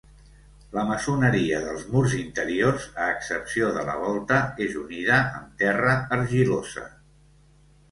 [0.77, 6.91] La maçoneria dels murs interiors, a excepció de la volta, és unida amb terra argilosa.